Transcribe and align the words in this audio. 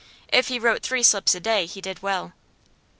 If 0.33 0.47
he 0.47 0.57
wrote 0.57 0.81
three 0.81 1.03
slips 1.03 1.35
a 1.35 1.39
day 1.39 1.67
he 1.67 1.79
did 1.79 2.01
well. 2.01 2.33